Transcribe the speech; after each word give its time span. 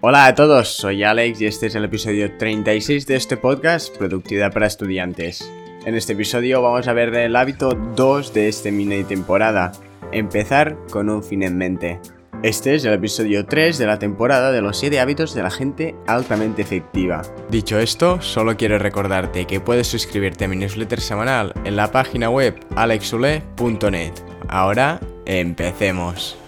Hola 0.00 0.26
a 0.26 0.34
todos, 0.36 0.68
soy 0.68 1.02
Alex 1.02 1.40
y 1.40 1.46
este 1.46 1.66
es 1.66 1.74
el 1.74 1.84
episodio 1.84 2.30
36 2.38 3.04
de 3.04 3.16
este 3.16 3.36
podcast 3.36 3.96
Productividad 3.96 4.52
para 4.52 4.68
Estudiantes. 4.68 5.50
En 5.84 5.96
este 5.96 6.12
episodio 6.12 6.62
vamos 6.62 6.86
a 6.86 6.92
ver 6.92 7.12
el 7.16 7.34
hábito 7.34 7.70
2 7.96 8.32
de 8.32 8.46
este 8.46 8.70
mini 8.70 9.02
temporada, 9.02 9.72
empezar 10.12 10.78
con 10.92 11.10
un 11.10 11.24
fin 11.24 11.42
en 11.42 11.58
mente. 11.58 11.98
Este 12.44 12.76
es 12.76 12.84
el 12.84 12.92
episodio 12.92 13.44
3 13.44 13.76
de 13.76 13.86
la 13.86 13.98
temporada 13.98 14.52
de 14.52 14.62
los 14.62 14.78
7 14.78 15.00
hábitos 15.00 15.34
de 15.34 15.42
la 15.42 15.50
gente 15.50 15.96
altamente 16.06 16.62
efectiva. 16.62 17.22
Dicho 17.50 17.80
esto, 17.80 18.22
solo 18.22 18.56
quiero 18.56 18.78
recordarte 18.78 19.46
que 19.46 19.58
puedes 19.58 19.88
suscribirte 19.88 20.44
a 20.44 20.48
mi 20.48 20.54
newsletter 20.54 21.00
semanal 21.00 21.52
en 21.64 21.74
la 21.74 21.90
página 21.90 22.30
web 22.30 22.54
alexule.net. 22.76 24.12
Ahora, 24.48 25.00
empecemos. 25.26 26.38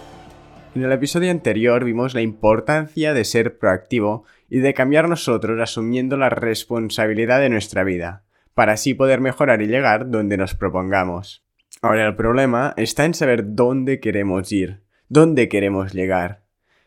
En 0.73 0.85
el 0.85 0.93
episodio 0.93 1.33
anterior 1.33 1.85
vimos 1.85 2.15
la 2.15 2.21
importancia 2.21 3.13
de 3.13 3.25
ser 3.25 3.59
proactivo 3.59 4.25
y 4.49 4.61
de 4.61 4.73
cambiar 4.73 5.09
nosotros 5.09 5.61
asumiendo 5.61 6.17
la 6.17 6.31
responsabilidad 6.31 7.41
de 7.41 7.49
nuestra 7.49 7.83
vida, 7.83 8.23
para 8.55 8.75
así 8.75 8.95
poder 8.95 9.21
mejorar 9.21 9.63
y 9.63 9.67
llegar 9.67 10.11
donde 10.11 10.37
nos 10.37 10.55
propongamos. 10.55 11.45
Ahora 11.83 12.07
el 12.07 12.15
problema 12.15 12.73
está 12.77 13.05
en 13.05 13.15
saber 13.15 13.57
dónde 13.57 13.99
queremos 13.99 14.53
ir, 14.53 14.83
dónde 15.09 15.49
queremos 15.49 15.93
llegar. 15.93 16.45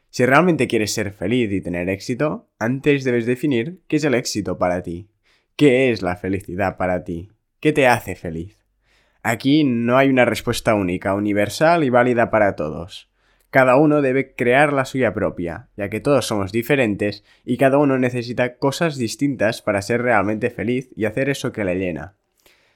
Si 0.09 0.25
realmente 0.25 0.67
quieres 0.67 0.93
ser 0.93 1.11
feliz 1.11 1.51
y 1.51 1.59
tener 1.59 1.89
éxito, 1.89 2.47
antes 2.59 3.03
debes 3.03 3.25
definir 3.25 3.81
qué 3.89 3.97
es 3.97 4.05
el 4.05 4.13
éxito 4.13 4.57
para 4.57 4.81
ti, 4.81 5.09
qué 5.57 5.91
es 5.91 6.01
la 6.01 6.15
felicidad 6.15 6.77
para 6.77 7.03
ti, 7.03 7.31
qué 7.59 7.73
te 7.73 7.87
hace 7.87 8.15
feliz. 8.15 8.63
Aquí 9.23 9.65
no 9.65 9.97
hay 9.97 10.09
una 10.09 10.23
respuesta 10.23 10.73
única, 10.73 11.15
universal 11.15 11.83
y 11.83 11.89
válida 11.89 12.29
para 12.29 12.55
todos. 12.55 13.12
Cada 13.53 13.75
uno 13.75 14.01
debe 14.01 14.33
crear 14.33 14.73
la 14.73 14.83
suya 14.83 15.13
propia, 15.13 15.67
ya 15.77 15.87
que 15.87 15.99
todos 15.99 16.25
somos 16.25 16.51
diferentes 16.51 17.23
y 17.45 17.57
cada 17.57 17.77
uno 17.77 17.99
necesita 17.99 18.57
cosas 18.57 18.97
distintas 18.97 19.61
para 19.61 19.83
ser 19.83 20.01
realmente 20.01 20.49
feliz 20.49 20.89
y 20.95 21.05
hacer 21.05 21.29
eso 21.29 21.51
que 21.51 21.63
le 21.63 21.75
llena. 21.75 22.15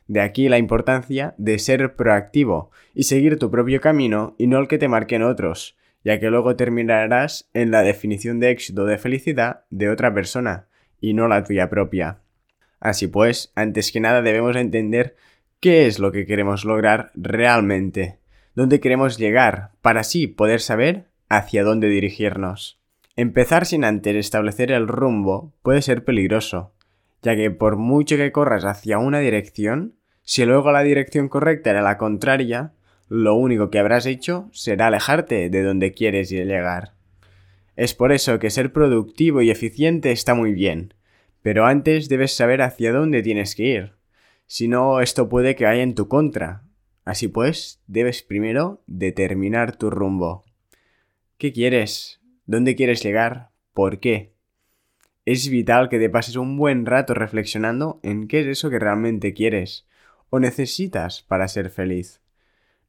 De 0.06 0.22
aquí 0.22 0.50
la 0.50 0.60
importancia 0.60 1.34
de 1.40 1.58
ser 1.58 1.96
proactivo 1.96 2.70
y 2.94 3.06
seguir 3.06 3.40
tu 3.40 3.50
propio 3.50 3.82
camino 3.82 4.36
y 4.38 4.46
no 4.46 4.60
el 4.60 4.68
que 4.68 4.78
te 4.78 4.88
marquen 4.88 5.24
otros, 5.24 5.76
ya 6.04 6.20
que 6.20 6.30
luego 6.30 6.56
terminarás 6.56 7.50
en 7.56 7.72
la 7.72 7.82
definición 7.82 8.40
de 8.40 8.52
éxito 8.52 8.86
de 8.86 9.00
felicidad 9.00 9.62
de 9.72 9.90
otra 9.90 10.14
persona 10.14 10.68
y 11.02 11.16
no 11.16 11.28
la 11.28 11.44
tuya 11.44 11.72
propia. 11.72 12.20
Así 12.80 13.08
pues, 13.08 13.52
antes 13.56 13.92
que 13.92 14.00
nada 14.00 14.22
debemos 14.22 14.56
entender 14.56 15.16
qué 15.60 15.88
es 15.88 15.98
lo 15.98 16.12
que 16.12 16.28
queremos 16.28 16.66
lograr 16.66 17.10
realmente 17.16 18.20
dónde 18.58 18.80
queremos 18.80 19.20
llegar, 19.20 19.70
para 19.84 20.00
así 20.00 20.26
poder 20.26 20.62
saber 20.62 21.06
hacia 21.30 21.64
dónde 21.64 21.90
dirigirnos. 21.90 22.80
Empezar 23.16 23.68
sin 23.68 23.84
antes 23.84 24.16
establecer 24.16 24.72
el 24.72 24.88
rumbo 24.88 25.54
puede 25.62 25.84
ser 25.84 26.04
peligroso, 26.04 26.74
ya 27.22 27.36
que 27.36 27.52
por 27.52 27.78
mucho 27.78 28.18
que 28.18 28.32
corras 28.32 28.66
hacia 28.66 28.98
una 28.98 29.20
dirección, 29.20 29.94
si 30.24 30.44
luego 30.44 30.72
la 30.72 30.82
dirección 30.82 31.30
correcta 31.30 31.70
era 31.70 31.84
la 31.84 32.00
contraria, 32.00 32.74
lo 33.10 33.36
único 33.36 33.70
que 33.70 33.78
habrás 33.78 34.08
hecho 34.08 34.50
será 34.54 34.88
alejarte 34.88 35.52
de 35.52 35.62
donde 35.62 35.92
quieres 35.92 36.32
llegar. 36.32 36.94
Es 37.76 37.94
por 37.94 38.12
eso 38.12 38.40
que 38.40 38.50
ser 38.50 38.74
productivo 38.74 39.44
y 39.44 39.52
eficiente 39.52 40.12
está 40.12 40.34
muy 40.34 40.54
bien, 40.54 40.96
pero 41.44 41.68
antes 41.68 42.10
debes 42.10 42.36
saber 42.36 42.64
hacia 42.64 42.92
dónde 42.92 43.22
tienes 43.22 43.54
que 43.54 43.64
ir. 43.66 43.94
Si 44.48 44.68
no, 44.68 45.00
esto 45.00 45.30
puede 45.30 45.56
que 45.56 45.66
vaya 45.66 45.84
en 45.84 45.94
tu 45.94 46.08
contra, 46.08 46.64
Así 47.08 47.30
pues, 47.30 47.82
debes 47.88 48.22
primero 48.22 48.84
determinar 48.86 49.78
tu 49.78 49.90
rumbo. 49.90 50.44
¿Qué 51.38 51.54
quieres? 51.54 52.20
¿Dónde 52.46 52.76
quieres 52.76 53.02
llegar? 53.02 53.52
¿Por 53.74 54.02
qué? 54.02 54.34
Es 55.24 55.48
vital 55.48 55.88
que 55.88 56.00
te 56.00 56.10
pases 56.10 56.36
un 56.36 56.58
buen 56.58 56.86
rato 56.86 57.14
reflexionando 57.14 58.02
en 58.04 58.28
qué 58.28 58.42
es 58.42 58.48
eso 58.48 58.70
que 58.70 58.78
realmente 58.78 59.34
quieres 59.34 59.88
o 60.32 60.42
necesitas 60.42 61.22
para 61.22 61.48
ser 61.48 61.70
feliz. 61.70 62.20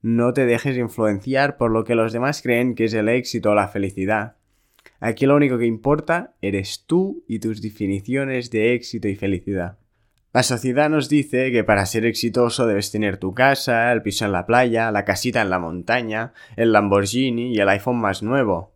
No 0.02 0.32
te 0.32 0.46
dejes 0.46 0.76
influenciar 0.76 1.56
por 1.56 1.70
lo 1.70 1.84
que 1.84 1.94
los 1.94 2.12
demás 2.12 2.42
creen 2.42 2.74
que 2.74 2.86
es 2.86 2.94
el 2.94 3.08
éxito 3.08 3.52
o 3.52 3.54
la 3.54 3.68
felicidad. 3.68 4.34
Aquí 4.98 5.26
lo 5.26 5.36
único 5.36 5.58
que 5.58 5.66
importa 5.66 6.34
eres 6.42 6.86
tú 6.88 7.22
y 7.28 7.38
tus 7.38 7.62
definiciones 7.62 8.50
de 8.50 8.74
éxito 8.74 9.06
y 9.06 9.14
felicidad. 9.14 9.78
La 10.38 10.44
sociedad 10.44 10.88
nos 10.88 11.08
dice 11.08 11.50
que 11.50 11.64
para 11.64 11.84
ser 11.84 12.06
exitoso 12.06 12.64
debes 12.64 12.92
tener 12.92 13.16
tu 13.16 13.34
casa, 13.34 13.90
el 13.90 14.02
piso 14.02 14.24
en 14.24 14.30
la 14.30 14.46
playa, 14.46 14.92
la 14.92 15.04
casita 15.04 15.42
en 15.42 15.50
la 15.50 15.58
montaña, 15.58 16.32
el 16.54 16.70
Lamborghini 16.70 17.52
y 17.52 17.58
el 17.58 17.68
iPhone 17.68 17.96
más 17.96 18.22
nuevo. 18.22 18.72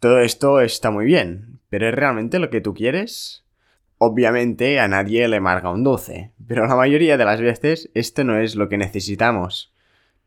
Todo 0.00 0.20
esto 0.20 0.58
está 0.62 0.90
muy 0.90 1.04
bien, 1.04 1.60
pero 1.68 1.86
¿es 1.86 1.94
realmente 1.94 2.38
lo 2.38 2.48
que 2.48 2.62
tú 2.62 2.72
quieres? 2.72 3.44
Obviamente 3.98 4.80
a 4.80 4.88
nadie 4.88 5.28
le 5.28 5.38
marga 5.38 5.68
un 5.68 5.84
12, 5.84 6.32
pero 6.48 6.66
la 6.66 6.76
mayoría 6.76 7.18
de 7.18 7.26
las 7.26 7.42
veces 7.42 7.90
esto 7.92 8.24
no 8.24 8.38
es 8.38 8.56
lo 8.56 8.70
que 8.70 8.78
necesitamos. 8.78 9.74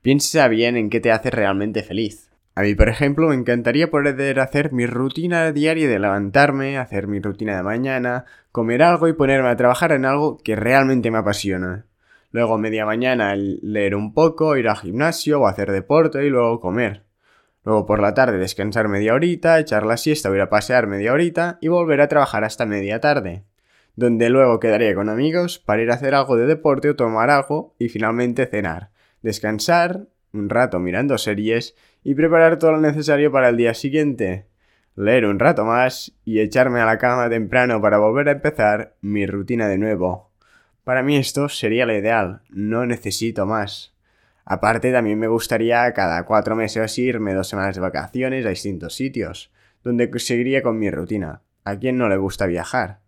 Piensa 0.03 0.47
bien 0.49 0.77
en 0.77 0.91
qué 0.91 0.99
te 0.99 1.11
hace 1.11 1.31
realmente 1.31 1.81
feliz. 1.81 2.28
A 2.55 2.61
mí, 2.63 2.75
por 2.75 2.89
ejemplo, 2.89 3.29
me 3.29 3.35
encantaría 3.35 3.89
poder 3.89 4.39
hacer 4.39 4.73
mi 4.73 4.85
rutina 4.85 5.51
diaria 5.51 5.87
de 5.87 5.99
levantarme, 5.99 6.77
hacer 6.77 7.07
mi 7.07 7.19
rutina 7.19 7.55
de 7.55 7.63
mañana, 7.63 8.25
comer 8.51 8.83
algo 8.83 9.07
y 9.07 9.13
ponerme 9.13 9.49
a 9.49 9.55
trabajar 9.55 9.91
en 9.93 10.05
algo 10.05 10.37
que 10.37 10.55
realmente 10.55 11.09
me 11.11 11.19
apasiona. 11.19 11.85
Luego 12.31 12.57
media 12.57 12.85
mañana 12.85 13.35
leer 13.35 13.95
un 13.95 14.13
poco, 14.13 14.55
ir 14.57 14.67
al 14.67 14.77
gimnasio 14.77 15.41
o 15.41 15.47
hacer 15.47 15.71
deporte 15.71 16.25
y 16.25 16.29
luego 16.29 16.59
comer. 16.59 17.03
Luego 17.63 17.85
por 17.85 18.01
la 18.01 18.13
tarde 18.13 18.37
descansar 18.37 18.87
media 18.87 19.13
horita, 19.13 19.59
echar 19.59 19.85
la 19.85 19.97
siesta 19.97 20.29
o 20.29 20.35
ir 20.35 20.41
a 20.41 20.49
pasear 20.49 20.87
media 20.87 21.13
horita 21.13 21.57
y 21.61 21.67
volver 21.67 22.01
a 22.01 22.07
trabajar 22.07 22.43
hasta 22.43 22.65
media 22.65 22.99
tarde. 22.99 23.43
Donde 23.95 24.29
luego 24.29 24.59
quedaría 24.59 24.95
con 24.95 25.09
amigos 25.09 25.59
para 25.59 25.81
ir 25.81 25.91
a 25.91 25.95
hacer 25.95 26.13
algo 26.13 26.37
de 26.37 26.45
deporte 26.45 26.89
o 26.89 26.95
tomar 26.95 27.29
algo 27.29 27.75
y 27.79 27.89
finalmente 27.89 28.45
cenar. 28.45 28.91
Descansar 29.21 30.07
un 30.33 30.49
rato 30.49 30.79
mirando 30.79 31.17
series 31.17 31.75
y 32.03 32.15
preparar 32.15 32.59
todo 32.59 32.73
lo 32.73 32.79
necesario 32.79 33.31
para 33.31 33.49
el 33.49 33.57
día 33.57 33.73
siguiente, 33.73 34.47
leer 34.95 35.25
un 35.25 35.39
rato 35.39 35.65
más 35.65 36.13
y 36.25 36.39
echarme 36.39 36.79
a 36.81 36.85
la 36.85 36.97
cama 36.97 37.29
temprano 37.29 37.81
para 37.81 37.97
volver 37.97 38.29
a 38.29 38.33
empezar 38.33 38.95
mi 39.01 39.25
rutina 39.25 39.67
de 39.67 39.77
nuevo. 39.77 40.31
Para 40.83 41.03
mí 41.03 41.17
esto 41.17 41.49
sería 41.49 41.85
lo 41.85 41.95
ideal, 41.95 42.41
no 42.49 42.85
necesito 42.85 43.45
más. 43.45 43.93
Aparte 44.45 44.91
también 44.91 45.19
me 45.19 45.27
gustaría 45.27 45.91
cada 45.93 46.23
cuatro 46.25 46.55
meses 46.55 46.97
irme 46.97 47.33
dos 47.33 47.47
semanas 47.47 47.75
de 47.75 47.81
vacaciones 47.81 48.45
a 48.45 48.49
distintos 48.49 48.95
sitios, 48.95 49.51
donde 49.83 50.09
seguiría 50.19 50.63
con 50.63 50.79
mi 50.79 50.89
rutina. 50.89 51.41
¿A 51.63 51.77
quién 51.77 51.97
no 51.97 52.09
le 52.09 52.17
gusta 52.17 52.47
viajar? 52.47 52.99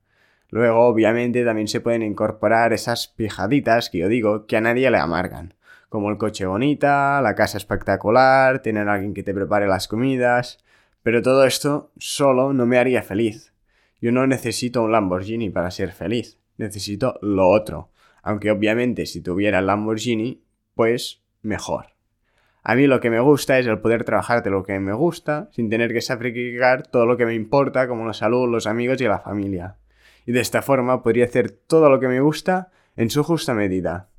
Luego, 0.50 0.82
obviamente, 0.86 1.44
también 1.46 1.68
se 1.68 1.80
pueden 1.80 2.04
incorporar 2.04 2.74
esas 2.74 3.08
pijaditas 3.08 3.90
que 3.90 4.00
yo 4.00 4.10
digo 4.10 4.46
que 4.46 4.58
a 4.58 4.62
nadie 4.62 4.92
le 4.92 4.98
amargan 4.98 5.56
como 5.92 6.10
el 6.10 6.18
coche 6.18 6.46
bonita, 6.46 7.20
la 7.22 7.36
casa 7.36 7.58
espectacular, 7.58 8.62
tener 8.62 8.88
a 8.88 8.94
alguien 8.94 9.14
que 9.14 9.24
te 9.24 9.34
prepare 9.34 9.68
las 9.68 9.90
comidas, 9.90 10.64
pero 11.04 11.22
todo 11.22 11.44
esto 11.44 11.92
solo 11.98 12.54
no 12.54 12.66
me 12.66 12.78
haría 12.78 13.04
feliz. 13.04 13.54
Yo 14.00 14.14
no 14.14 14.26
necesito 14.26 14.84
un 14.84 14.94
Lamborghini 14.94 15.50
para 15.50 15.70
ser 15.70 15.92
feliz, 15.92 16.40
necesito 16.56 17.20
lo 17.22 17.50
otro, 17.50 17.90
aunque 18.24 18.52
obviamente 18.52 19.06
si 19.06 19.20
tuviera 19.20 19.60
el 19.60 19.66
Lamborghini, 19.66 20.42
pues 20.76 21.24
mejor. 21.42 21.88
A 22.64 22.76
mí 22.76 22.88
lo 22.88 23.02
que 23.02 23.10
me 23.10 23.20
gusta 23.20 23.60
es 23.60 23.68
el 23.68 23.80
poder 23.80 24.06
trabajar 24.06 24.44
de 24.44 24.50
lo 24.50 24.64
que 24.64 24.80
me 24.80 24.94
gusta, 24.94 25.50
sin 25.52 25.70
tener 25.70 25.92
que 25.92 26.00
sacrificar 26.00 26.88
todo 26.88 27.06
lo 27.06 27.18
que 27.18 27.26
me 27.26 27.36
importa, 27.36 27.90
como 27.90 28.06
la 28.06 28.14
salud, 28.14 28.50
los 28.50 28.66
amigos 28.66 29.02
y 29.02 29.08
la 29.08 29.20
familia. 29.20 29.76
Y 30.26 30.32
de 30.32 30.40
esta 30.40 30.62
forma 30.62 31.04
podría 31.04 31.26
hacer 31.26 31.52
todo 31.52 31.90
lo 31.90 32.00
que 32.00 32.08
me 32.08 32.22
gusta 32.22 32.72
en 32.96 33.10
su 33.10 33.26
justa 33.26 33.54
medida, 33.54 34.11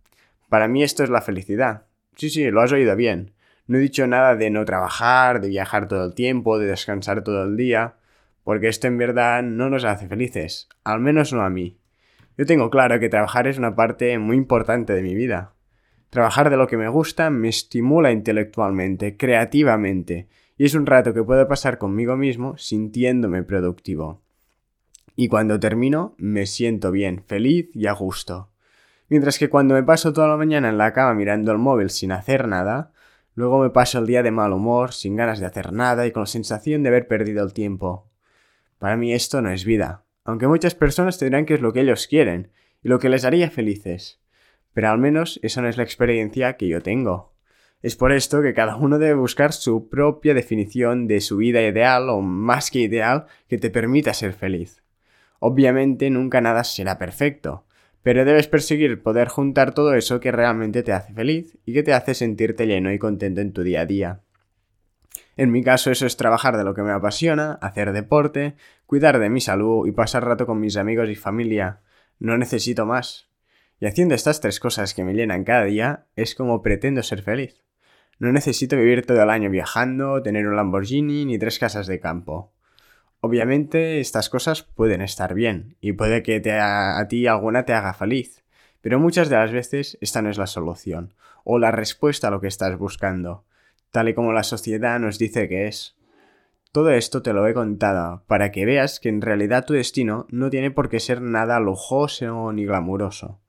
para 0.52 0.68
mí 0.68 0.82
esto 0.82 1.02
es 1.02 1.08
la 1.08 1.22
felicidad. 1.22 1.86
Sí, 2.14 2.28
sí, 2.28 2.50
lo 2.50 2.60
has 2.60 2.70
oído 2.72 2.94
bien. 2.94 3.32
No 3.66 3.78
he 3.78 3.80
dicho 3.80 4.06
nada 4.06 4.36
de 4.36 4.50
no 4.50 4.66
trabajar, 4.66 5.40
de 5.40 5.48
viajar 5.48 5.88
todo 5.88 6.04
el 6.04 6.14
tiempo, 6.14 6.58
de 6.58 6.66
descansar 6.66 7.24
todo 7.24 7.44
el 7.44 7.56
día, 7.56 7.94
porque 8.44 8.68
esto 8.68 8.86
en 8.86 8.98
verdad 8.98 9.42
no 9.42 9.70
nos 9.70 9.84
hace 9.84 10.08
felices, 10.08 10.68
al 10.84 11.00
menos 11.00 11.32
no 11.32 11.40
a 11.40 11.48
mí. 11.48 11.78
Yo 12.36 12.44
tengo 12.44 12.68
claro 12.68 13.00
que 13.00 13.08
trabajar 13.08 13.46
es 13.46 13.56
una 13.56 13.74
parte 13.74 14.18
muy 14.18 14.36
importante 14.36 14.92
de 14.92 15.00
mi 15.00 15.14
vida. 15.14 15.54
Trabajar 16.10 16.50
de 16.50 16.58
lo 16.58 16.66
que 16.66 16.76
me 16.76 16.88
gusta 16.90 17.30
me 17.30 17.48
estimula 17.48 18.12
intelectualmente, 18.12 19.16
creativamente, 19.16 20.28
y 20.58 20.66
es 20.66 20.74
un 20.74 20.84
rato 20.84 21.14
que 21.14 21.24
puedo 21.24 21.48
pasar 21.48 21.78
conmigo 21.78 22.18
mismo 22.18 22.58
sintiéndome 22.58 23.42
productivo. 23.42 24.20
Y 25.16 25.28
cuando 25.28 25.58
termino, 25.58 26.14
me 26.18 26.44
siento 26.44 26.90
bien, 26.90 27.24
feliz 27.26 27.70
y 27.72 27.86
a 27.86 27.92
gusto. 27.92 28.51
Mientras 29.12 29.38
que 29.38 29.50
cuando 29.50 29.74
me 29.74 29.82
paso 29.82 30.14
toda 30.14 30.26
la 30.26 30.38
mañana 30.38 30.70
en 30.70 30.78
la 30.78 30.94
cama 30.94 31.12
mirando 31.12 31.52
el 31.52 31.58
móvil 31.58 31.90
sin 31.90 32.12
hacer 32.12 32.48
nada, 32.48 32.92
luego 33.34 33.60
me 33.60 33.68
paso 33.68 33.98
el 33.98 34.06
día 34.06 34.22
de 34.22 34.30
mal 34.30 34.54
humor, 34.54 34.94
sin 34.94 35.16
ganas 35.16 35.38
de 35.38 35.44
hacer 35.44 35.70
nada 35.70 36.06
y 36.06 36.12
con 36.12 36.22
la 36.22 36.26
sensación 36.26 36.82
de 36.82 36.88
haber 36.88 37.08
perdido 37.08 37.44
el 37.44 37.52
tiempo. 37.52 38.10
Para 38.78 38.96
mí 38.96 39.12
esto 39.12 39.42
no 39.42 39.50
es 39.50 39.66
vida, 39.66 40.06
aunque 40.24 40.48
muchas 40.48 40.74
personas 40.74 41.18
tendrán 41.18 41.44
que 41.44 41.52
es 41.52 41.60
lo 41.60 41.74
que 41.74 41.82
ellos 41.82 42.06
quieren 42.06 42.52
y 42.82 42.88
lo 42.88 42.98
que 43.00 43.10
les 43.10 43.26
haría 43.26 43.50
felices. 43.50 44.18
Pero 44.72 44.88
al 44.88 44.96
menos 44.96 45.38
esa 45.42 45.60
no 45.60 45.68
es 45.68 45.76
la 45.76 45.82
experiencia 45.82 46.56
que 46.56 46.68
yo 46.68 46.80
tengo. 46.80 47.34
Es 47.82 47.96
por 47.96 48.12
esto 48.12 48.40
que 48.40 48.54
cada 48.54 48.76
uno 48.76 48.98
debe 48.98 49.12
buscar 49.12 49.52
su 49.52 49.90
propia 49.90 50.32
definición 50.32 51.06
de 51.06 51.20
su 51.20 51.36
vida 51.36 51.60
ideal 51.60 52.08
o 52.08 52.22
más 52.22 52.70
que 52.70 52.78
ideal 52.78 53.26
que 53.46 53.58
te 53.58 53.68
permita 53.68 54.14
ser 54.14 54.32
feliz. 54.32 54.82
Obviamente 55.38 56.08
nunca 56.08 56.40
nada 56.40 56.64
será 56.64 56.96
perfecto, 56.96 57.66
pero 58.02 58.24
debes 58.24 58.48
perseguir 58.48 59.02
poder 59.02 59.28
juntar 59.28 59.74
todo 59.74 59.94
eso 59.94 60.20
que 60.20 60.32
realmente 60.32 60.82
te 60.82 60.92
hace 60.92 61.12
feliz 61.12 61.58
y 61.64 61.72
que 61.72 61.82
te 61.82 61.92
hace 61.92 62.14
sentirte 62.14 62.66
lleno 62.66 62.92
y 62.92 62.98
contento 62.98 63.40
en 63.40 63.52
tu 63.52 63.62
día 63.62 63.82
a 63.82 63.86
día. 63.86 64.20
En 65.36 65.50
mi 65.50 65.62
caso 65.62 65.90
eso 65.90 66.06
es 66.06 66.16
trabajar 66.16 66.56
de 66.56 66.64
lo 66.64 66.74
que 66.74 66.82
me 66.82 66.92
apasiona, 66.92 67.52
hacer 67.62 67.92
deporte, 67.92 68.54
cuidar 68.86 69.18
de 69.18 69.30
mi 69.30 69.40
salud 69.40 69.86
y 69.86 69.92
pasar 69.92 70.24
rato 70.24 70.46
con 70.46 70.60
mis 70.60 70.76
amigos 70.76 71.08
y 71.08 71.14
familia. 71.14 71.80
No 72.18 72.36
necesito 72.36 72.86
más. 72.86 73.28
Y 73.80 73.86
haciendo 73.86 74.14
estas 74.14 74.40
tres 74.40 74.60
cosas 74.60 74.94
que 74.94 75.04
me 75.04 75.14
llenan 75.14 75.44
cada 75.44 75.64
día 75.64 76.06
es 76.16 76.34
como 76.34 76.62
pretendo 76.62 77.02
ser 77.02 77.22
feliz. 77.22 77.62
No 78.18 78.30
necesito 78.30 78.76
vivir 78.76 79.06
todo 79.06 79.22
el 79.22 79.30
año 79.30 79.50
viajando, 79.50 80.22
tener 80.22 80.46
un 80.46 80.54
Lamborghini 80.54 81.24
ni 81.24 81.38
tres 81.38 81.58
casas 81.58 81.86
de 81.86 81.98
campo. 81.98 82.52
Obviamente 83.24 84.00
estas 84.00 84.28
cosas 84.28 84.64
pueden 84.64 85.00
estar 85.00 85.32
bien 85.32 85.76
y 85.80 85.92
puede 85.92 86.24
que 86.24 86.42
a 86.50 87.06
ti 87.06 87.28
alguna 87.28 87.64
te 87.64 87.72
haga 87.72 87.94
feliz, 87.94 88.42
pero 88.80 88.98
muchas 88.98 89.28
de 89.28 89.36
las 89.36 89.52
veces 89.52 89.96
esta 90.00 90.22
no 90.22 90.28
es 90.28 90.38
la 90.38 90.48
solución 90.48 91.14
o 91.44 91.60
la 91.60 91.70
respuesta 91.70 92.26
a 92.26 92.30
lo 92.32 92.40
que 92.40 92.48
estás 92.48 92.76
buscando, 92.76 93.44
tal 93.92 94.08
y 94.08 94.14
como 94.14 94.32
la 94.32 94.42
sociedad 94.42 94.98
nos 94.98 95.20
dice 95.20 95.48
que 95.48 95.68
es. 95.68 95.94
Todo 96.72 96.90
esto 96.90 97.22
te 97.22 97.32
lo 97.32 97.46
he 97.46 97.54
contado 97.54 98.24
para 98.26 98.50
que 98.50 98.66
veas 98.66 98.98
que 98.98 99.08
en 99.08 99.22
realidad 99.22 99.66
tu 99.66 99.74
destino 99.74 100.26
no 100.30 100.50
tiene 100.50 100.72
por 100.72 100.88
qué 100.88 100.98
ser 100.98 101.22
nada 101.22 101.60
lujoso 101.60 102.52
ni 102.52 102.64
glamuroso. 102.64 103.40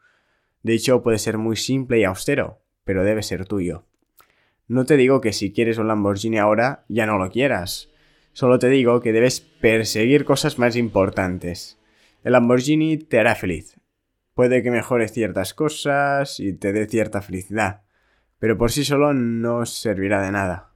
De 0.61 0.75
hecho, 0.75 1.01
puede 1.01 1.17
ser 1.17 1.39
muy 1.39 1.55
simple 1.55 1.99
y 1.99 2.03
austero, 2.03 2.59
pero 2.83 3.03
debe 3.03 3.23
ser 3.23 3.47
tuyo. 3.47 3.85
No 4.67 4.85
te 4.85 4.97
digo 4.97 5.19
que 5.19 5.33
si 5.33 5.51
quieres 5.51 5.79
un 5.79 5.87
Lamborghini 5.87 6.37
ahora 6.37 6.85
ya 6.89 7.07
no 7.07 7.17
lo 7.17 7.31
quieras, 7.31 7.89
Solo 8.33 8.57
te 8.57 8.67
digo 8.69 8.99
que 8.99 9.13
debes 9.13 9.41
perseguir 9.41 10.25
cosas 10.25 10.57
más 10.57 10.75
importantes. 10.75 11.79
El 12.23 12.33
Lamborghini 12.33 12.97
te 12.97 13.19
hará 13.19 13.35
feliz. 13.35 13.79
Puede 14.33 14.63
que 14.63 14.71
mejore 14.71 15.07
ciertas 15.07 15.53
cosas 15.53 16.39
y 16.39 16.53
te 16.53 16.73
dé 16.73 16.87
cierta 16.87 17.21
felicidad, 17.21 17.83
pero 18.39 18.57
por 18.57 18.71
sí 18.71 18.83
solo 18.83 19.13
no 19.13 19.67
servirá 19.67 20.23
de 20.23 20.31
nada. 20.31 20.71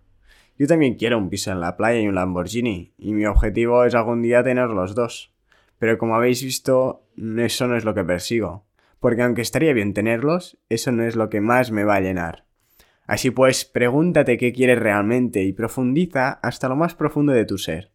Yo 0.60 0.68
también 0.68 0.96
quiero 0.96 1.18
un 1.18 1.30
piso 1.30 1.52
en 1.52 1.60
la 1.60 1.78
playa 1.78 2.00
y 2.00 2.08
un 2.08 2.14
Lamborghini, 2.14 2.94
y 2.96 3.14
mi 3.14 3.26
objetivo 3.26 3.84
es 3.86 3.96
algún 3.96 4.22
día 4.22 4.44
tener 4.44 4.70
los 4.70 4.94
dos. 4.94 5.34
Pero 5.80 5.98
como 5.98 6.16
habéis 6.16 6.44
visto, 6.44 7.08
eso 7.38 7.68
no 7.68 7.76
es 7.76 7.86
lo 7.86 7.96
que 7.96 8.04
persigo, 8.04 8.66
porque 9.00 9.24
aunque 9.24 9.42
estaría 9.42 9.74
bien 9.74 9.96
tenerlos, 9.96 10.60
eso 10.70 10.92
no 10.92 11.04
es 11.04 11.16
lo 11.16 11.30
que 11.30 11.42
más 11.42 11.72
me 11.72 11.84
va 11.84 11.96
a 11.96 12.02
llenar. 12.02 12.47
Así 13.08 13.32
pues, 13.32 13.64
pregúntate 13.64 14.38
qué 14.38 14.52
quieres 14.52 14.78
realmente 14.78 15.42
y 15.44 15.54
profundiza 15.54 16.34
hasta 16.44 16.68
lo 16.68 16.76
más 16.76 16.94
profundo 16.94 17.32
de 17.32 17.46
tu 17.46 17.58
ser. 17.58 17.92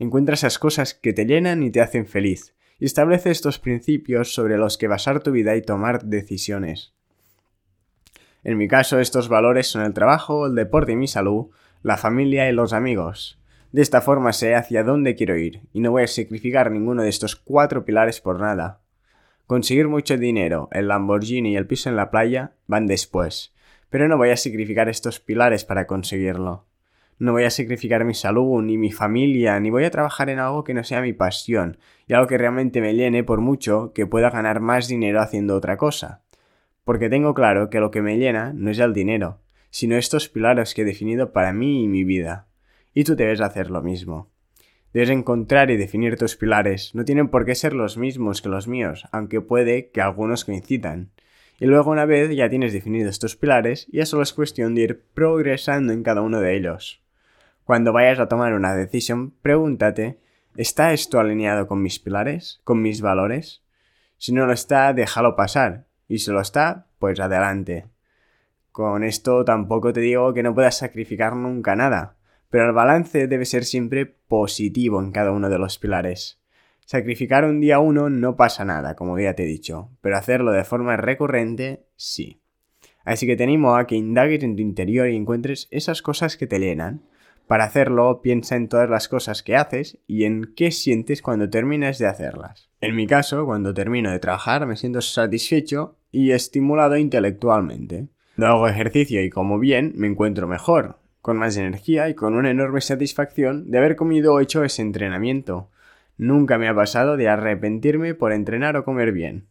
Encuentra 0.00 0.34
esas 0.34 0.58
cosas 0.58 0.92
que 0.92 1.12
te 1.12 1.24
llenan 1.24 1.62
y 1.62 1.70
te 1.70 1.80
hacen 1.80 2.06
feliz, 2.06 2.56
y 2.80 2.86
establece 2.86 3.30
estos 3.30 3.60
principios 3.60 4.34
sobre 4.34 4.58
los 4.58 4.76
que 4.76 4.88
basar 4.88 5.22
tu 5.22 5.30
vida 5.30 5.54
y 5.54 5.62
tomar 5.62 6.04
decisiones. 6.04 6.94
En 8.42 8.58
mi 8.58 8.66
caso, 8.66 8.98
estos 8.98 9.28
valores 9.28 9.68
son 9.68 9.82
el 9.82 9.94
trabajo, 9.94 10.46
el 10.46 10.54
deporte 10.56 10.92
y 10.92 10.96
mi 10.96 11.06
salud, 11.06 11.50
la 11.82 11.96
familia 11.96 12.48
y 12.48 12.52
los 12.52 12.72
amigos. 12.72 13.38
De 13.70 13.82
esta 13.82 14.00
forma 14.00 14.32
sé 14.32 14.56
hacia 14.56 14.82
dónde 14.82 15.14
quiero 15.14 15.36
ir, 15.36 15.60
y 15.72 15.80
no 15.80 15.92
voy 15.92 16.02
a 16.02 16.08
sacrificar 16.08 16.72
ninguno 16.72 17.02
de 17.02 17.08
estos 17.08 17.36
cuatro 17.36 17.84
pilares 17.84 18.20
por 18.20 18.40
nada. 18.40 18.80
Conseguir 19.46 19.86
mucho 19.86 20.16
dinero, 20.16 20.68
el 20.72 20.88
Lamborghini 20.88 21.52
y 21.52 21.56
el 21.56 21.66
piso 21.66 21.88
en 21.88 21.96
la 21.96 22.10
playa 22.10 22.54
van 22.66 22.86
después, 22.86 23.52
pero 23.90 24.08
no 24.08 24.16
voy 24.16 24.30
a 24.30 24.36
sacrificar 24.36 24.88
estos 24.88 25.20
pilares 25.20 25.64
para 25.64 25.86
conseguirlo. 25.86 26.64
No 27.18 27.32
voy 27.32 27.44
a 27.44 27.50
sacrificar 27.50 28.06
mi 28.06 28.14
salud, 28.14 28.62
ni 28.62 28.78
mi 28.78 28.92
familia, 28.92 29.60
ni 29.60 29.68
voy 29.68 29.84
a 29.84 29.90
trabajar 29.90 30.30
en 30.30 30.38
algo 30.38 30.64
que 30.64 30.72
no 30.72 30.84
sea 30.84 31.02
mi 31.02 31.12
pasión, 31.12 31.76
y 32.06 32.14
algo 32.14 32.26
que 32.26 32.38
realmente 32.38 32.80
me 32.80 32.94
llene 32.94 33.24
por 33.24 33.42
mucho 33.42 33.92
que 33.92 34.06
pueda 34.06 34.30
ganar 34.30 34.60
más 34.60 34.88
dinero 34.88 35.20
haciendo 35.20 35.54
otra 35.54 35.76
cosa. 35.76 36.22
Porque 36.84 37.10
tengo 37.10 37.34
claro 37.34 37.68
que 37.68 37.80
lo 37.80 37.90
que 37.90 38.00
me 38.00 38.16
llena 38.16 38.52
no 38.54 38.70
es 38.70 38.78
el 38.78 38.94
dinero, 38.94 39.40
sino 39.68 39.96
estos 39.96 40.30
pilares 40.30 40.72
que 40.72 40.82
he 40.82 40.86
definido 40.86 41.32
para 41.32 41.52
mí 41.52 41.84
y 41.84 41.88
mi 41.88 42.04
vida. 42.04 42.46
Y 42.94 43.04
tú 43.04 43.16
debes 43.16 43.42
hacer 43.42 43.70
lo 43.70 43.82
mismo. 43.82 44.30
Debes 44.92 45.10
encontrar 45.10 45.70
y 45.70 45.76
definir 45.76 46.16
tus 46.16 46.36
pilares. 46.36 46.94
No 46.94 47.04
tienen 47.04 47.28
por 47.28 47.44
qué 47.44 47.54
ser 47.54 47.74
los 47.74 47.96
mismos 47.96 48.42
que 48.42 48.48
los 48.48 48.66
míos, 48.66 49.06
aunque 49.12 49.40
puede 49.40 49.90
que 49.90 50.00
algunos 50.00 50.44
coincidan. 50.44 51.10
Y 51.60 51.66
luego 51.66 51.90
una 51.90 52.06
vez 52.06 52.34
ya 52.34 52.48
tienes 52.48 52.72
definidos 52.72 53.10
estos 53.10 53.36
pilares, 53.36 53.86
ya 53.92 54.06
solo 54.06 54.22
es 54.22 54.32
cuestión 54.32 54.74
de 54.74 54.80
ir 54.80 55.04
progresando 55.12 55.92
en 55.92 56.02
cada 56.02 56.22
uno 56.22 56.40
de 56.40 56.56
ellos. 56.56 57.02
Cuando 57.64 57.92
vayas 57.92 58.18
a 58.18 58.28
tomar 58.28 58.54
una 58.54 58.74
decisión, 58.74 59.34
pregúntate, 59.42 60.18
¿está 60.56 60.94
esto 60.94 61.20
alineado 61.20 61.66
con 61.66 61.82
mis 61.82 61.98
pilares? 61.98 62.62
¿Con 62.64 62.80
mis 62.80 63.02
valores? 63.02 63.62
Si 64.16 64.32
no 64.32 64.46
lo 64.46 64.54
está, 64.54 64.94
déjalo 64.94 65.36
pasar. 65.36 65.84
Y 66.08 66.18
si 66.18 66.30
lo 66.30 66.40
está, 66.40 66.86
pues 66.98 67.20
adelante. 67.20 67.86
Con 68.72 69.04
esto 69.04 69.44
tampoco 69.44 69.92
te 69.92 70.00
digo 70.00 70.32
que 70.32 70.42
no 70.42 70.54
puedas 70.54 70.78
sacrificar 70.78 71.36
nunca 71.36 71.76
nada, 71.76 72.16
pero 72.48 72.64
el 72.64 72.72
balance 72.72 73.26
debe 73.26 73.44
ser 73.44 73.64
siempre 73.64 74.06
positivo 74.06 74.98
en 75.00 75.12
cada 75.12 75.30
uno 75.30 75.50
de 75.50 75.58
los 75.58 75.78
pilares. 75.78 76.39
Sacrificar 76.90 77.44
un 77.44 77.60
día 77.60 77.78
uno 77.78 78.10
no 78.10 78.34
pasa 78.34 78.64
nada, 78.64 78.96
como 78.96 79.16
ya 79.16 79.34
te 79.34 79.44
he 79.44 79.46
dicho, 79.46 79.90
pero 80.00 80.16
hacerlo 80.16 80.50
de 80.50 80.64
forma 80.64 80.96
recurrente 80.96 81.86
sí. 81.94 82.40
Así 83.04 83.28
que 83.28 83.36
te 83.36 83.44
animo 83.44 83.76
a 83.76 83.86
que 83.86 83.94
indagues 83.94 84.42
en 84.42 84.56
tu 84.56 84.62
interior 84.62 85.08
y 85.08 85.14
encuentres 85.14 85.68
esas 85.70 86.02
cosas 86.02 86.36
que 86.36 86.48
te 86.48 86.58
llenan. 86.58 87.02
Para 87.46 87.62
hacerlo, 87.62 88.22
piensa 88.22 88.56
en 88.56 88.68
todas 88.68 88.90
las 88.90 89.06
cosas 89.06 89.44
que 89.44 89.54
haces 89.54 89.98
y 90.08 90.24
en 90.24 90.52
qué 90.56 90.72
sientes 90.72 91.22
cuando 91.22 91.48
termines 91.48 91.98
de 91.98 92.08
hacerlas. 92.08 92.70
En 92.80 92.96
mi 92.96 93.06
caso, 93.06 93.46
cuando 93.46 93.72
termino 93.72 94.10
de 94.10 94.18
trabajar 94.18 94.66
me 94.66 94.76
siento 94.76 95.00
satisfecho 95.00 95.96
y 96.10 96.32
estimulado 96.32 96.96
intelectualmente. 96.96 98.08
Cuando 98.34 98.52
hago 98.52 98.66
ejercicio 98.66 99.22
y 99.22 99.30
como 99.30 99.60
bien, 99.60 99.92
me 99.94 100.08
encuentro 100.08 100.48
mejor, 100.48 100.98
con 101.22 101.36
más 101.36 101.56
energía 101.56 102.08
y 102.08 102.16
con 102.16 102.34
una 102.34 102.50
enorme 102.50 102.80
satisfacción 102.80 103.70
de 103.70 103.78
haber 103.78 103.94
comido 103.94 104.34
o 104.34 104.40
hecho 104.40 104.64
ese 104.64 104.82
entrenamiento. 104.82 105.70
Nunca 106.20 106.58
me 106.58 106.68
ha 106.68 106.74
pasado 106.74 107.16
de 107.16 107.30
arrepentirme 107.30 108.14
por 108.14 108.34
entrenar 108.34 108.76
o 108.76 108.84
comer 108.84 109.10
bien. 109.10 109.46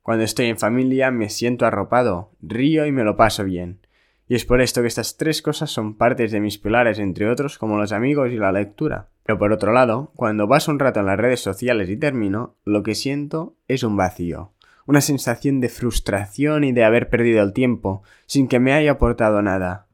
Cuando 0.00 0.24
estoy 0.24 0.46
en 0.46 0.56
familia 0.56 1.10
me 1.10 1.28
siento 1.28 1.66
arropado, 1.66 2.30
río 2.40 2.86
y 2.86 2.90
me 2.90 3.04
lo 3.04 3.18
paso 3.18 3.44
bien. 3.44 3.80
Y 4.26 4.34
es 4.34 4.46
por 4.46 4.62
esto 4.62 4.80
que 4.80 4.88
estas 4.88 5.18
tres 5.18 5.42
cosas 5.42 5.70
son 5.70 5.98
partes 5.98 6.32
de 6.32 6.40
mis 6.40 6.56
pilares, 6.56 6.98
entre 7.00 7.28
otros 7.28 7.58
como 7.58 7.76
los 7.76 7.92
amigos 7.92 8.32
y 8.32 8.36
la 8.36 8.50
lectura. 8.50 9.10
Pero 9.24 9.38
por 9.38 9.52
otro 9.52 9.74
lado, 9.74 10.10
cuando 10.16 10.48
paso 10.48 10.70
un 10.70 10.78
rato 10.78 11.00
en 11.00 11.06
las 11.06 11.18
redes 11.18 11.40
sociales 11.40 11.90
y 11.90 11.98
termino, 11.98 12.56
lo 12.64 12.82
que 12.82 12.94
siento 12.94 13.54
es 13.68 13.82
un 13.82 13.98
vacío. 13.98 14.54
Una 14.86 15.02
sensación 15.02 15.60
de 15.60 15.68
frustración 15.68 16.64
y 16.64 16.72
de 16.72 16.84
haber 16.84 17.10
perdido 17.10 17.42
el 17.42 17.52
tiempo, 17.52 18.02
sin 18.24 18.48
que 18.48 18.58
me 18.58 18.72
haya 18.72 18.92
aportado 18.92 19.42
nada. 19.42 19.86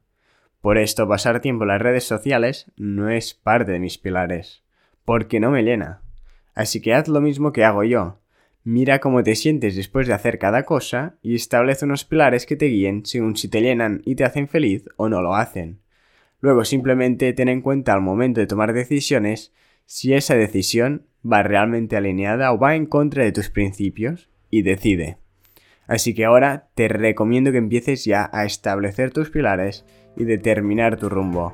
Por 0.61 0.77
esto 0.77 1.05
pasar 1.05 1.41
tiempo 1.41 1.65
en 1.65 1.67
las 1.67 1.81
redes 1.81 2.05
sociales 2.05 2.71
no 2.77 3.09
es 3.09 3.33
parte 3.33 3.73
de 3.73 3.79
mis 3.79 3.97
pilares, 3.97 4.63
porque 5.03 5.41
no 5.41 5.51
me 5.51 5.63
llena. 5.63 5.99
Así 6.55 6.81
que 6.81 6.93
haz 6.93 7.07
lo 7.07 7.21
mismo 7.21 7.51
que 7.51 7.63
hago 7.63 7.83
yo. 7.83 8.19
Mira 8.63 8.99
cómo 8.99 9.23
te 9.23 9.35
sientes 9.35 9.75
después 9.75 10.07
de 10.07 10.13
hacer 10.13 10.39
cada 10.39 10.63
cosa 10.63 11.17
y 11.21 11.35
establece 11.35 11.85
unos 11.85 12.05
pilares 12.05 12.45
que 12.45 12.55
te 12.55 12.67
guíen 12.67 13.05
según 13.05 13.35
si 13.35 13.49
te 13.49 13.61
llenan 13.61 14.01
y 14.05 14.15
te 14.15 14.23
hacen 14.23 14.47
feliz 14.47 14.85
o 14.95 15.09
no 15.09 15.21
lo 15.21 15.35
hacen. 15.35 15.79
Luego 16.39 16.63
simplemente 16.63 17.33
ten 17.33 17.49
en 17.49 17.61
cuenta 17.61 17.93
al 17.93 18.01
momento 18.01 18.39
de 18.39 18.47
tomar 18.47 18.73
decisiones 18.73 19.53
si 19.85 20.13
esa 20.13 20.35
decisión 20.35 21.05
va 21.29 21.43
realmente 21.43 21.97
alineada 21.97 22.53
o 22.53 22.59
va 22.59 22.75
en 22.75 22.85
contra 22.85 23.23
de 23.23 23.31
tus 23.31 23.49
principios 23.49 24.29
y 24.49 24.61
decide. 24.61 25.17
Así 25.87 26.13
que 26.13 26.25
ahora 26.25 26.69
te 26.75 26.87
recomiendo 26.87 27.51
que 27.51 27.57
empieces 27.57 28.05
ya 28.05 28.29
a 28.31 28.45
establecer 28.45 29.11
tus 29.11 29.29
pilares 29.29 29.85
y 30.15 30.23
determinar 30.23 30.97
tu 30.97 31.09
rumbo. 31.09 31.53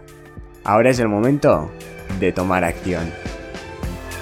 Ahora 0.63 0.91
es 0.91 0.99
el 0.99 1.07
momento 1.07 1.71
de 2.19 2.31
tomar 2.31 2.63
acción. 2.63 3.09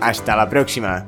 Hasta 0.00 0.36
la 0.36 0.48
próxima. 0.48 1.06